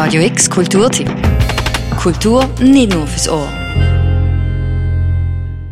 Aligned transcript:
Radio 0.00 0.22
X 0.22 0.48
Kulturtipp. 0.48 1.10
Kultur 2.00 2.48
nicht 2.60 2.94
nur 2.94 3.04
fürs 3.08 3.28
Ohr. 3.28 3.48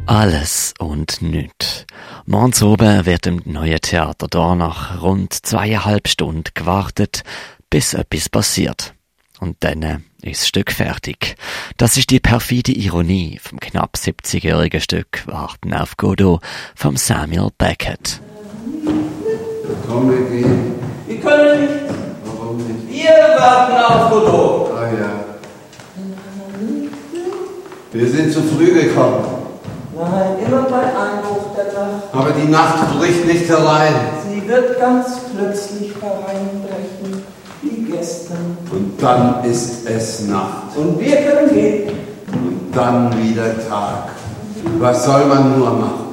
Alles 0.07 0.75
und 0.81 1.23
nichts. 1.23 1.87
Morgens 2.25 2.61
oben 2.61 3.07
wird 3.07 3.29
im 3.29 3.41
neuen 3.45 3.81
Theater 3.81 4.27
Dornach 4.27 5.01
rund 5.01 5.33
zweieinhalb 5.33 6.09
Stunden 6.09 6.51
gewartet, 6.55 7.23
bis 7.71 7.95
etwas 7.95 8.29
passiert. 8.29 8.95
Und 9.39 9.59
dann 9.61 10.03
ist 10.23 10.41
das 10.41 10.49
Stück 10.49 10.73
fertig. 10.73 11.37
Das 11.77 11.97
ist 11.97 12.11
die 12.11 12.19
perfide 12.19 12.73
Ironie 12.73 13.39
vom 13.41 13.61
knapp 13.61 13.95
70-jährigen 13.95 14.81
Stück 14.81 15.23
Warten 15.27 15.73
auf 15.73 15.97
Godot 15.97 16.43
von 16.75 16.97
Samuel 16.97 17.51
Beckett. 17.57 18.21
Komm 19.87 20.09
mit 20.09 20.45
ihm. 20.45 21.86
Wir 22.97 23.11
warten 23.39 23.77
auf 23.77 24.11
Godot. 24.11 24.71
Ah 24.75 24.87
ja. 24.87 25.11
Wir 27.93 28.09
sind 28.09 28.33
zu 28.33 28.41
früh 28.41 28.73
gekommen. 28.73 29.23
Nein, 29.95 30.47
immer 30.47 30.63
bei 30.63 30.79
Einbruch 30.79 31.55
der 31.55 31.75
Nacht. 31.75 32.05
Aber 32.11 32.31
die 32.31 32.49
Nacht 32.51 32.99
bricht 32.99 33.27
nicht 33.27 33.47
herein. 33.51 33.93
Sie 34.27 34.49
wird 34.49 34.81
ganz 34.81 35.09
plötzlich 35.35 35.93
hereinbrechen, 36.01 37.23
wie 37.61 37.93
gestern. 37.93 38.57
Und 38.73 39.03
dann 39.03 39.45
ist 39.45 39.87
es 39.87 40.27
Nacht. 40.29 40.75
Und 40.75 40.99
wir 40.99 41.17
können 41.17 41.51
gehen. 41.53 41.91
Und 42.33 42.75
dann 42.75 43.13
wieder 43.23 43.69
Tag. 43.69 44.09
Was 44.79 45.05
soll 45.05 45.27
man 45.27 45.59
nur 45.59 45.71
machen? 45.71 46.07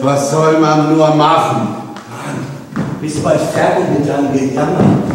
Was 0.00 0.32
soll 0.32 0.58
man 0.58 0.96
nur 0.96 1.14
machen? 1.14 1.76
Bist 3.00 3.22
bald 3.22 3.40
fertig 3.40 3.84
mit 3.98 4.08
deinem 4.08 4.32
Gejammer. 4.32 5.11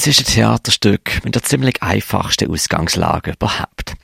Es 0.00 0.06
ist 0.06 0.20
ein 0.20 0.26
Theaterstück 0.26 1.24
mit 1.24 1.34
der 1.34 1.42
ziemlich 1.42 1.82
einfachsten 1.82 2.48
Ausgangslage 2.48 3.32
überhaupt. 3.32 3.96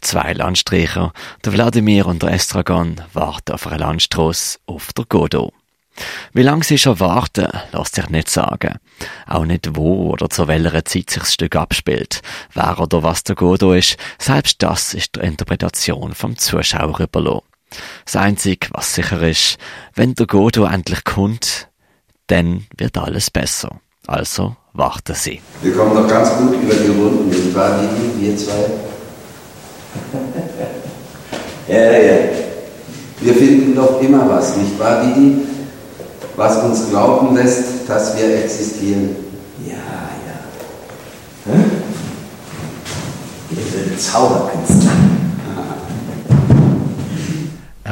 Zwei 0.00 0.32
Landstreicher, 0.32 1.12
der 1.44 1.52
Wladimir 1.52 2.06
und 2.06 2.24
der 2.24 2.32
Estragon, 2.32 3.00
warten 3.12 3.52
auf 3.52 3.68
einer 3.68 3.78
Landstrasse 3.78 4.58
auf 4.66 4.92
der 4.92 5.04
Godot. 5.04 5.52
Wie 6.32 6.42
lange 6.42 6.64
sie 6.64 6.78
schon 6.78 6.98
warten, 6.98 7.46
lässt 7.70 7.94
sich 7.94 8.08
nicht 8.08 8.28
sagen. 8.28 8.80
Auch 9.28 9.44
nicht 9.44 9.76
wo 9.76 10.10
oder 10.10 10.28
zu 10.28 10.48
welcher 10.48 10.84
Zeit 10.84 11.10
sich 11.10 11.22
das 11.22 11.34
Stück 11.34 11.54
abspielt. 11.54 12.22
Wer 12.52 12.80
oder 12.80 13.04
was 13.04 13.22
der 13.22 13.36
Godot 13.36 13.76
ist, 13.76 13.98
selbst 14.18 14.60
das 14.64 14.94
ist 14.94 15.14
der 15.14 15.22
Interpretation 15.22 16.12
vom 16.14 16.36
Zuschauer 16.36 16.98
überlassen. 16.98 17.46
Das 18.04 18.16
Einzige, 18.16 18.66
was 18.72 18.96
sicher 18.96 19.22
ist, 19.22 19.58
wenn 19.94 20.16
der 20.16 20.26
Godot 20.26 20.72
endlich 20.72 21.04
kommt, 21.04 21.68
dann 22.26 22.66
wird 22.76 22.98
alles 22.98 23.30
besser. 23.30 23.80
Also 24.08 24.56
warten 24.76 25.14
Sie. 25.14 25.40
Wir 25.62 25.72
kommen 25.74 25.94
doch 25.94 26.08
ganz 26.08 26.30
gut 26.38 26.54
über 26.62 26.74
die 26.74 26.88
Runden, 26.88 27.28
nicht 27.28 27.54
wahr, 27.54 27.78
Didi, 27.80 28.26
wir 28.26 28.36
zwei? 28.36 28.52
Ja, 31.68 31.78
ja. 31.78 32.16
Wir 33.20 33.34
finden 33.34 33.74
doch 33.74 34.00
immer 34.00 34.28
was, 34.28 34.56
nicht 34.56 34.78
wahr, 34.78 35.02
Didi? 35.02 35.38
Was 36.36 36.62
uns 36.62 36.88
glauben 36.90 37.34
lässt, 37.34 37.88
dass 37.88 38.16
wir 38.16 38.44
existieren. 38.44 39.16
Ja, 39.66 39.74
ja. 39.74 41.52
Hm? 41.52 41.64
Ihr 43.50 43.64
sind 43.64 44.00
Zauberkünstler. 44.00 44.92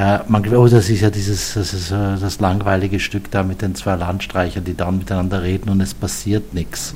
Äh, 0.04 0.20
man, 0.28 0.46
oh, 0.54 0.68
das 0.68 0.90
ist 0.90 1.00
ja 1.00 1.08
dieses, 1.08 1.54
das, 1.54 1.72
ist, 1.72 1.90
äh, 1.90 2.18
das 2.18 2.38
langweilige 2.38 3.00
Stück 3.00 3.30
da 3.30 3.42
mit 3.42 3.62
den 3.62 3.74
zwei 3.74 3.94
Landstreichern, 3.94 4.62
die 4.62 4.76
dann 4.76 4.98
miteinander 4.98 5.42
reden 5.42 5.70
und 5.70 5.80
es 5.80 5.94
passiert 5.94 6.52
nichts. 6.52 6.94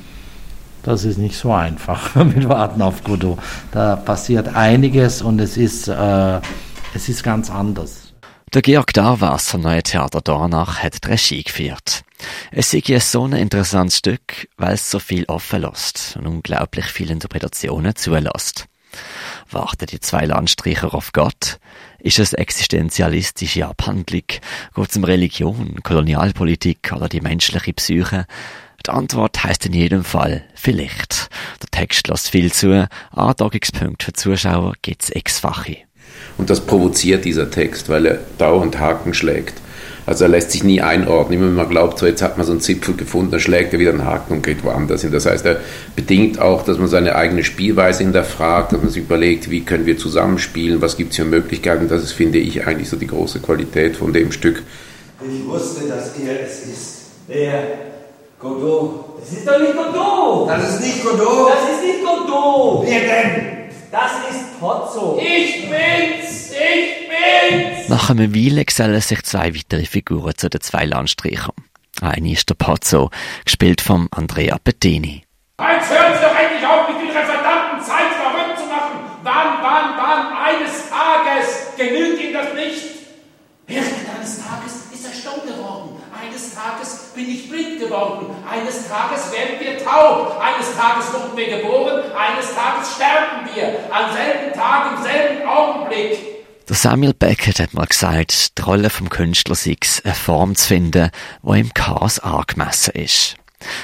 Das 0.83 1.05
ist 1.05 1.17
nicht 1.17 1.35
so 1.35 1.51
einfach 1.51 2.13
mit 2.23 2.47
Warten 2.47 2.83
auf 2.83 3.03
Godot. 3.03 3.39
Da 3.71 3.95
passiert 3.95 4.55
einiges 4.55 5.23
und 5.23 5.39
es 5.39 5.57
ist, 5.57 5.87
äh, 5.87 6.39
es 6.93 7.09
ist 7.09 7.23
ganz 7.23 7.49
anders. 7.49 8.13
Der 8.53 8.61
Georg 8.61 8.93
Darwas 8.93 9.49
vom 9.49 9.61
Neuen 9.61 9.83
Theater 9.83 10.21
Dornach 10.21 10.83
hat 10.83 11.03
die 11.03 11.07
Regie 11.07 11.43
geführt. 11.43 12.03
Es 12.51 12.73
ist 12.75 12.89
ein 12.89 12.99
so 12.99 13.25
ein 13.25 13.33
interessantes 13.33 13.97
Stück, 13.97 14.47
weil 14.57 14.73
es 14.73 14.91
so 14.91 14.99
viel 14.99 15.25
offen 15.25 15.61
lässt 15.61 16.15
und 16.17 16.27
unglaublich 16.27 16.85
viele 16.85 17.13
Interpretationen 17.13 17.95
zulässt. 17.95 18.67
Warten 19.51 19.87
die 19.87 19.99
zwei 19.99 20.25
Landstreicher 20.25 20.93
auf 20.93 21.11
Gott? 21.11 21.59
Ist 21.99 22.19
es 22.19 22.33
existenzialistische 22.33 23.67
Abhandlung? 23.67 24.23
Geht 24.27 24.89
es 24.89 24.95
um 24.95 25.03
Religion, 25.03 25.81
Kolonialpolitik 25.83 26.91
oder 26.95 27.09
die 27.09 27.21
menschliche 27.21 27.73
Psyche? 27.73 28.25
Die 28.85 28.91
Antwort 28.91 29.43
heißt 29.43 29.65
in 29.65 29.73
jedem 29.73 30.03
Fall 30.03 30.45
vielleicht. 30.55 31.29
Der 31.61 31.69
Text 31.71 32.07
lässt 32.07 32.29
viel 32.29 32.51
zu, 32.51 32.87
Antragungspunkte 33.11 34.05
für 34.05 34.13
Zuschauer 34.13 34.73
gibt's 34.81 35.11
x-fache. 35.13 35.77
Und 36.37 36.49
das 36.49 36.65
provoziert 36.65 37.25
dieser 37.25 37.51
Text, 37.51 37.89
weil 37.89 38.05
er 38.05 38.19
dauernd 38.37 38.79
Haken 38.79 39.13
schlägt. 39.13 39.55
Also 40.05 40.25
er 40.25 40.29
lässt 40.29 40.51
sich 40.51 40.63
nie 40.63 40.81
einordnen. 40.81 41.39
Immer 41.39 41.47
wenn 41.47 41.55
man 41.55 41.69
glaubt, 41.69 41.99
so 41.99 42.05
jetzt 42.05 42.21
hat 42.21 42.37
man 42.37 42.45
so 42.45 42.51
einen 42.51 42.61
Zipfel 42.61 42.95
gefunden, 42.95 43.31
dann 43.31 43.39
schlägt 43.39 43.73
er 43.73 43.79
wieder 43.79 43.91
einen 43.91 44.05
Haken 44.05 44.33
und 44.33 44.43
geht 44.43 44.63
woanders 44.63 45.01
hin. 45.01 45.11
Das 45.11 45.25
heißt, 45.25 45.45
er 45.45 45.57
bedingt 45.95 46.39
auch, 46.39 46.63
dass 46.63 46.77
man 46.77 46.87
seine 46.87 47.15
eigene 47.15 47.43
Spielweise 47.43 48.03
hinterfragt, 48.03 48.71
dass 48.71 48.81
man 48.81 48.89
sich 48.89 49.03
überlegt, 49.03 49.49
wie 49.51 49.61
können 49.61 49.85
wir 49.85 49.97
zusammenspielen, 49.97 50.81
was 50.81 50.97
gibt 50.97 51.11
es 51.11 51.17
für 51.17 51.25
Möglichkeiten. 51.25 51.87
Das 51.87 52.03
ist, 52.03 52.13
finde 52.13 52.39
ich, 52.39 52.65
eigentlich 52.65 52.89
so 52.89 52.97
die 52.97 53.07
große 53.07 53.39
Qualität 53.39 53.97
von 53.97 54.13
dem 54.13 54.31
Stück. 54.31 54.63
Ich 55.21 55.47
wusste, 55.47 55.87
dass 55.87 56.13
er 56.17 56.43
es 56.43 56.65
ist. 56.65 56.97
Wer? 57.27 57.63
Godot. 58.39 59.19
Das 59.19 59.33
ist 59.33 59.47
doch 59.47 59.59
nicht 59.59 59.75
Godot. 59.75 60.49
Das 60.49 60.69
ist 60.69 60.81
nicht 60.81 61.03
Godot. 61.03 61.51
Das 61.51 61.75
ist 61.75 61.83
nicht 61.83 62.05
Godot. 62.05 62.85
Wer 62.87 62.99
denn? 63.01 63.59
Das 63.91 64.11
ist 64.31 64.59
Pozzo. 64.59 65.19
Ich 65.21 65.69
bin's. 65.69 66.51
Ich 66.51 66.57
bin's. 66.57 66.98
Nach 67.87 68.09
einer 68.09 68.33
Weile 68.35 68.65
gesellen 68.65 69.01
sich 69.01 69.23
zwei 69.23 69.55
weitere 69.55 69.85
Figuren 69.85 70.33
zu 70.37 70.49
den 70.49 70.61
zwei 70.61 70.85
Landstreichern. 70.85 71.55
Eine 72.01 72.31
ist 72.31 72.49
der 72.49 72.55
Pozzo, 72.55 73.09
gespielt 73.45 73.81
von 73.81 74.07
Andrea 74.11 74.57
Bettini. 74.63 75.23
Jetzt 75.59 75.89
hören 75.89 76.13
Sie 76.13 76.21
doch 76.21 76.39
endlich 76.39 76.65
auf, 76.65 76.87
mit 76.87 77.09
Ihrer 77.09 77.25
verdammten 77.25 77.83
Zeit 77.83 78.13
verrückt 78.13 78.59
zu 78.59 78.65
machen. 78.67 78.99
Wann, 79.23 79.61
wann, 79.61 79.97
wann, 79.97 80.37
eines 80.37 80.87
Tages 80.89 81.75
genügt 81.77 82.21
Ihnen 82.21 82.33
das 82.33 82.53
nicht? 82.53 82.83
Während 83.67 84.09
eines 84.15 84.39
Tages 84.39 84.73
ist 84.93 85.05
er 85.05 85.13
stumm 85.13 85.45
geworden. 85.45 86.01
Eines 86.13 86.55
Tages 86.55 87.11
bin 87.15 87.29
ich 87.29 87.49
blind 87.49 87.79
geworden. 87.79 88.27
Eines 88.49 88.87
Tages 88.87 89.31
werden 89.31 89.59
wir 89.59 89.83
taub. 89.83 90.39
Eines 90.39 90.75
Tages 90.75 91.13
wurden 91.13 91.35
wir 91.35 91.57
geboren. 91.57 92.03
Eines 92.15 92.55
Tages 92.55 92.95
sterben 92.95 93.49
wir. 93.53 93.79
Am 93.91 94.13
selben 94.13 94.53
Tag, 94.53 94.95
im 94.95 95.03
selben 95.03 95.47
Augenblick. 95.47 96.38
Der 96.69 96.75
Samuel 96.75 97.15
Beckett 97.15 97.59
hat 97.59 97.73
mal 97.73 97.87
gesagt, 97.87 98.55
die 98.59 98.61
Rolle 98.61 98.91
vom 98.91 99.09
Künstler 99.09 99.55
sei 99.55 99.75
es, 99.81 100.05
eine 100.05 100.13
Form 100.13 100.55
zu 100.55 100.67
finden, 100.67 101.09
wo 101.41 101.55
im 101.55 101.73
Chaos 101.73 102.19
angemessen 102.19 102.93
ist. 102.93 103.37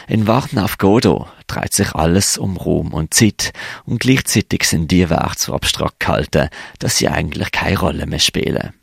In 0.07 0.28
Warten 0.28 0.59
auf 0.59 0.78
Godot 0.78 1.25
dreht 1.47 1.74
sich 1.74 1.95
alles 1.95 2.38
um 2.38 2.57
Raum 2.57 2.94
und 2.94 3.12
Zeit 3.12 3.53
und 3.85 4.01
gleichzeitig 4.01 4.66
sind 4.66 4.91
die 4.91 5.09
Werke 5.09 5.34
so 5.35 5.56
abstrakt 5.56 6.00
gehalten, 6.00 6.50
dass 6.78 6.97
sie 6.97 7.07
eigentlich 7.07 7.51
keine 7.51 7.79
Rolle 7.79 8.06
mehr 8.06 8.19
spielen. 8.19 8.75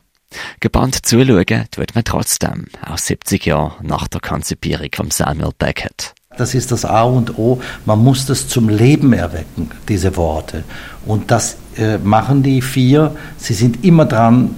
Gebannt 0.59 1.07
zuschauen 1.07 1.67
tut 1.71 1.95
man 1.95 2.03
trotzdem, 2.03 2.67
auch 2.85 2.99
70 2.99 3.47
Jahre 3.47 3.77
nach 3.83 4.09
der 4.09 4.21
Konzipierung 4.21 4.89
von 4.93 5.11
Samuel 5.13 5.53
Beckett. 5.57 6.13
Das 6.37 6.55
ist 6.55 6.73
das 6.73 6.85
A 6.85 7.03
und 7.03 7.39
O. 7.39 7.61
Man 7.85 8.03
muss 8.03 8.27
das 8.27 8.49
zum 8.49 8.69
Leben 8.69 9.13
erwecken, 9.13 9.71
diese 9.89 10.17
Worte. 10.17 10.65
Und 11.07 11.31
das 11.31 11.59
äh, 11.77 11.99
machen 11.99 12.43
die 12.43 12.63
vier. 12.63 13.15
Sie 13.39 13.55
sind 13.55 13.85
immer 13.85 14.05
dran, 14.05 14.55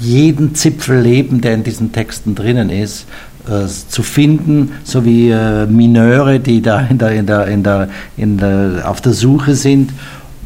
jeden 0.00 0.54
Zipfel 0.54 1.00
Leben, 1.00 1.40
der 1.40 1.54
in 1.54 1.64
diesen 1.64 1.92
Texten 1.92 2.34
drinnen 2.34 2.70
ist, 2.70 3.06
äh, 3.48 3.66
zu 3.66 4.02
finden, 4.02 4.72
so 4.84 5.04
wie 5.04 5.30
äh, 5.30 5.66
Mineure, 5.66 6.38
die 6.38 6.62
da 6.62 6.80
in 6.80 6.98
der, 6.98 7.12
in 7.12 7.26
der, 7.26 7.46
in 7.46 7.62
der, 7.62 7.88
in 8.16 8.38
der, 8.38 8.82
auf 8.84 9.00
der 9.00 9.12
Suche 9.12 9.54
sind. 9.54 9.92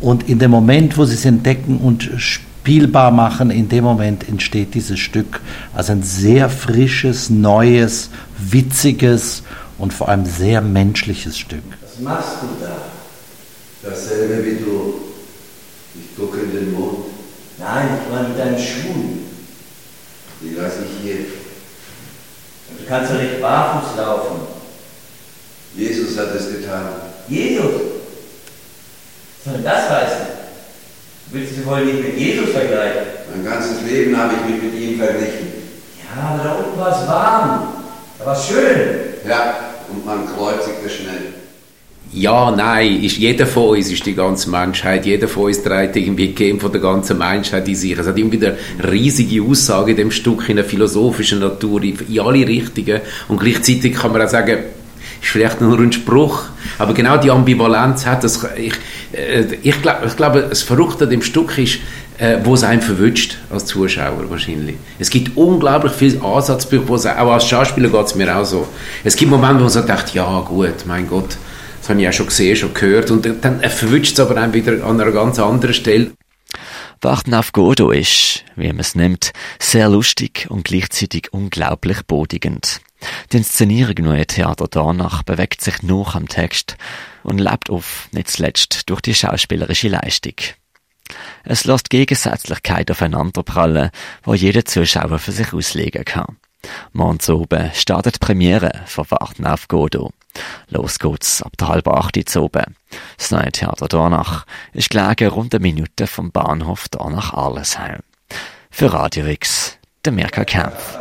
Und 0.00 0.29
in 0.29 0.38
dem 0.38 0.50
Moment, 0.50 0.97
wo 0.99 1.05
sie 1.05 1.14
es 1.14 1.25
entdecken 1.25 1.79
und 1.79 2.11
spielbar 2.17 3.11
machen, 3.11 3.50
in 3.50 3.69
dem 3.69 3.85
Moment 3.85 4.29
entsteht 4.29 4.75
dieses 4.75 4.99
Stück 4.99 5.41
als 5.75 5.91
ein 5.91 6.03
sehr 6.03 6.49
frisches, 6.49 7.31
neues, 7.31 8.11
witziges 8.38 9.43
und 9.79 9.93
vor 9.93 10.08
allem 10.08 10.25
sehr 10.25 10.61
menschliches 10.61 11.38
Stück. 11.38 11.62
Was 11.82 12.00
machst 12.00 12.37
du 12.43 12.65
da? 12.65 13.91
Dasselbe 13.91 14.44
wie 14.44 14.65
du. 14.65 15.12
Ich 15.94 16.17
gucke 16.17 16.41
in 16.41 16.53
den 16.53 16.73
Mond. 16.73 17.06
Nein, 17.59 17.99
ich 18.03 18.12
meine 18.12 18.29
mit 18.29 18.39
deinen 18.39 18.59
Schuhen. 18.59 19.27
Die 20.41 20.55
lasse 20.55 20.85
ich 20.85 21.03
hier. 21.03 21.27
Du 22.79 22.85
kannst 22.89 23.12
doch 23.12 23.21
nicht 23.21 23.41
barfuß 23.41 23.97
laufen. 23.99 24.41
Jesus 25.75 26.19
hat 26.19 26.35
es 26.35 26.49
getan. 26.49 26.87
Jesus. 27.29 27.73
Was 29.37 29.44
soll 29.44 29.55
denn 29.55 29.65
das 29.65 29.91
heißen? 29.91 30.27
Du 31.27 31.39
willst 31.39 31.56
dich 31.56 31.67
wohl 31.67 31.85
nicht 31.85 32.03
mit 32.03 32.19
Jesus 32.19 32.50
vergleichen? 32.50 33.03
Mein 33.31 33.44
ganzes 33.44 33.83
Leben 33.83 34.17
habe 34.17 34.35
ich 34.35 34.55
mich 34.55 34.62
mit 34.62 34.75
ihm 34.81 34.99
verglichen. 34.99 35.49
Ja, 35.99 36.23
aber 36.23 36.44
da 36.44 36.53
unten 36.55 36.79
war 36.79 37.03
es 37.03 37.09
warm. 37.09 37.69
Da 38.19 38.27
war 38.27 38.37
es 38.37 38.47
schön. 38.47 38.91
Ja, 39.27 39.55
und 39.89 40.05
man 40.05 40.27
kreuzigte 40.35 40.89
schnell. 40.89 41.35
Ja, 42.14 42.50
nein, 42.50 43.03
ist, 43.03 43.17
jeder 43.17 43.47
von 43.47 43.76
uns 43.76 43.91
ist 43.91 44.05
die 44.05 44.14
ganze 44.14 44.50
Menschheit, 44.50 45.06
jeder 45.06 45.29
von 45.29 45.44
uns 45.44 45.62
trägt 45.62 45.97
irgendwie 45.97 46.29
Gen 46.29 46.61
von 46.61 46.70
der 46.70 46.81
ganzen 46.81 47.17
Menschheit 47.17 47.67
in 47.67 47.75
sich. 47.75 47.97
Es 47.97 48.06
hat 48.06 48.19
immer 48.19 48.32
wieder 48.32 48.55
riesige 48.91 49.43
Aussagen 49.43 49.91
in 49.91 49.97
dem 49.97 50.11
Stück, 50.11 50.49
in 50.49 50.56
der 50.56 50.64
philosophischen 50.67 51.38
Natur, 51.38 51.82
in, 51.82 51.97
alle 52.20 52.47
Richtungen. 52.47 53.00
Und 53.29 53.41
gleichzeitig 53.41 53.94
kann 53.94 54.12
man 54.12 54.20
auch 54.20 54.29
sagen, 54.29 54.59
ist 55.23 55.31
vielleicht 55.31 55.61
nur 55.61 55.79
ein 55.79 55.93
Spruch, 55.93 56.44
aber 56.79 56.93
genau 56.93 57.17
die 57.17 57.31
Ambivalenz 57.31 58.05
hat 58.05 58.25
das. 58.25 58.47
Ich, 58.56 58.75
äh, 59.12 59.44
ich, 59.62 59.76
ich 59.76 60.17
glaube, 60.17 60.47
das 60.49 60.62
Verrückte 60.62 61.05
an 61.05 61.11
dem 61.11 61.23
Stück 61.23 61.56
ist, 61.56 61.79
äh, 62.19 62.38
wo 62.44 62.55
es 62.55 62.62
einem 62.62 62.82
verwünscht 62.82 63.38
als 63.50 63.65
Zuschauer 63.67 64.29
wahrscheinlich. 64.29 64.76
Es 64.99 65.08
gibt 65.08 65.37
unglaublich 65.37 65.93
viele 65.93 66.23
Ansatzpunkte, 66.23 66.93
auch 66.93 67.32
als 67.32 67.49
Schauspieler 67.49 67.88
geht 67.88 68.06
es 68.06 68.15
mir 68.15 68.37
auch 68.37 68.44
so. 68.44 68.69
Es 69.03 69.17
gibt 69.17 69.31
Momente, 69.31 69.65
wo 69.65 69.69
man 69.73 69.87
denkt, 69.87 70.12
ja 70.12 70.41
gut, 70.41 70.85
mein 70.87 71.08
Gott, 71.08 71.37
das 71.82 71.88
habe 71.88 72.00
ich 72.00 72.08
auch 72.08 72.12
schon 72.12 72.26
gesehen, 72.26 72.56
schon 72.56 72.75
gehört. 72.75 73.11
Und 73.11 73.26
dann 73.44 73.61
verwünscht 73.61 74.12
es 74.12 74.20
aber 74.20 74.34
dann 74.34 74.55
wieder 74.55 74.84
an 74.84 75.00
einer 75.00 75.11
ganz 75.11 75.40
anderen 75.40 75.75
Stelle. 75.75 76.12
Warten 77.00 77.34
auf 77.34 77.50
Godot 77.50 77.96
ist, 77.96 78.44
wie 78.55 78.69
man 78.69 78.79
es 78.79 78.94
nimmt, 78.94 79.32
sehr 79.58 79.88
lustig 79.88 80.46
und 80.49 80.64
gleichzeitig 80.64 81.32
unglaublich 81.32 82.02
bodigend. 82.06 82.81
Die 83.32 83.38
Inszenierung 83.38 83.96
im 83.96 84.05
neuen 84.05 84.29
Theater 84.29 84.69
danach 84.70 85.25
bewegt 85.25 85.61
sich 85.61 85.82
nur 85.82 86.14
am 86.14 86.29
Text 86.29 86.76
und 87.25 87.40
lebt 87.40 87.69
auf, 87.69 88.08
nicht 88.12 88.31
zuletzt, 88.31 88.88
durch 88.88 89.00
die 89.00 89.14
schauspielerische 89.14 89.88
Leistung. 89.88 90.37
Es 91.43 91.64
lässt 91.64 91.90
Gegensätzlichkeit 91.90 92.93
aufeinanderprallen, 92.93 93.90
wo 94.23 94.34
jeder 94.34 94.64
Zuschauer 94.64 95.19
für 95.19 95.32
sich 95.32 95.52
auslegen 95.52 96.05
kann. 96.05 96.37
Morgens 96.93 97.29
oben 97.29 97.70
startet 97.75 98.17
die 98.17 98.19
Premiere 98.19 98.70
von 98.87 99.11
Warten 99.11 99.47
auf 99.47 99.69
Godot. 99.69 100.12
Los 100.69 100.99
geht's 100.99 101.43
ab 101.43 101.53
der 101.59 101.69
halben 101.69 101.93
acht 101.93 102.17
Uhr 102.17 102.43
oben. 102.43 102.76
Das 103.19 103.31
neue 103.31 103.53
Theater 103.53 103.88
Dornach 103.88 104.47
ist 104.73 104.91
gelegen 104.91 105.29
rund 105.29 105.55
eine 105.55 105.62
Minute 105.62 106.06
vom 106.06 106.31
Bahnhof 106.31 106.88
Dornach-Arlesheim. 106.88 108.00
Für 108.70 108.93
Radio 108.93 109.26
X, 109.26 109.76
der 110.05 110.12
Mirka 110.12 110.44
Kempf. 110.44 110.97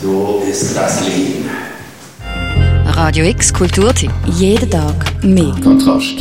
So 0.00 0.42
ist 0.48 0.76
das 0.76 1.06
Leben. 1.06 1.50
Radio 2.86 3.24
X 3.24 3.52
Kulturtipp. 3.52 4.12
Jeden 4.26 4.70
Tag 4.70 5.22
mehr. 5.22 5.54
Kontrast. 5.62 6.18